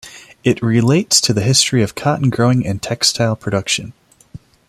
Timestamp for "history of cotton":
1.43-2.31